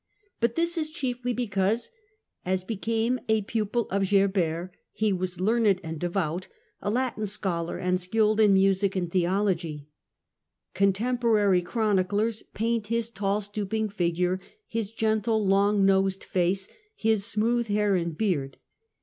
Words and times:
But 0.39 0.55
this 0.55 0.79
is 0.79 0.89
chiefly 0.89 1.31
because, 1.31 1.91
as 2.43 2.63
became 2.63 3.19
a 3.29 3.43
pupil 3.43 3.87
of 3.91 4.09
Gerbert, 4.09 4.71
he 4.93 5.13
was 5.13 5.39
learned 5.39 5.79
and 5.83 5.99
devout, 5.99 6.47
a 6.81 6.89
Latin 6.89 7.27
scholar, 7.27 7.77
and 7.77 7.99
skilled 8.01 8.39
in 8.39 8.51
music 8.55 8.95
and 8.95 9.11
theology. 9.11 9.89
Contemporary 10.73 11.61
chroniclers 11.61 12.41
paint 12.55 12.87
his 12.87 13.11
tall, 13.11 13.41
stooping 13.41 13.89
figure, 13.89 14.39
his 14.67 14.89
gentle, 14.89 15.45
long 15.45 15.85
nosed 15.85 16.23
face, 16.23 16.67
his 16.95 17.23
smooth 17.23 17.67
hair 17.67 17.95
and 17.95 18.17
beard. 18.17 18.57